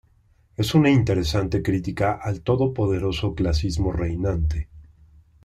Es 0.57 0.73
una 0.73 0.89
interesante 0.89 1.61
crítica 1.61 2.13
al 2.13 2.41
todopoderoso 2.41 3.35
clasismo 3.35 3.91
reinante. 3.91 4.67